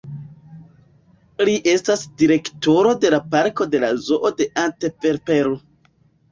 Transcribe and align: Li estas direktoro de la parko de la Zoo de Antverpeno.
Li 1.49 1.53
estas 1.73 2.07
direktoro 2.23 2.95
de 3.05 3.13
la 3.17 3.21
parko 3.37 3.69
de 3.77 3.85
la 3.87 3.93
Zoo 4.09 4.35
de 4.43 4.51
Antverpeno. 4.67 5.57